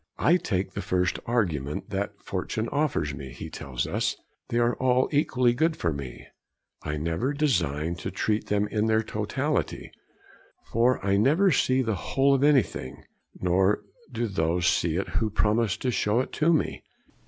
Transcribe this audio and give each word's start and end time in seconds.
'I 0.17 0.37
take 0.37 0.71
the 0.71 0.81
first 0.81 1.19
argument 1.27 1.91
that 1.91 2.19
fortune 2.23 2.67
offers 2.69 3.13
me,' 3.13 3.29
he 3.31 3.51
tells 3.51 3.85
us; 3.85 4.15
'they 4.49 4.57
are 4.57 4.75
all 4.77 5.07
equally 5.11 5.53
good 5.53 5.75
for 5.77 5.93
me; 5.93 6.25
I 6.81 6.97
never 6.97 7.33
design 7.33 7.93
to 7.97 8.09
treat 8.09 8.47
them 8.47 8.67
in 8.69 8.87
their 8.87 9.03
totality, 9.03 9.91
for 10.71 10.97
I 11.05 11.17
never 11.17 11.51
see 11.51 11.83
the 11.83 11.93
whole 11.93 12.33
of 12.33 12.43
anything, 12.43 13.03
nor 13.39 13.83
do 14.11 14.25
those 14.25 14.65
see 14.65 14.95
it 14.95 15.09
who 15.09 15.29
promise 15.29 15.77
to 15.77 15.91
show 15.91 16.19
it 16.19 16.31
to 16.31 16.51
me.... 16.51 16.81